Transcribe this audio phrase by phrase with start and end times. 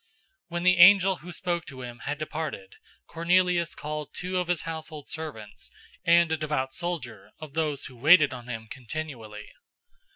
[0.45, 2.73] "}"010:007 When the angel who spoke to him had departed,
[3.05, 5.69] Cornelius called two of his household servants
[6.03, 9.51] and a devout soldier of those who waited on him continually.